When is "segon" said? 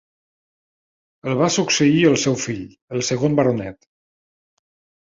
3.13-3.41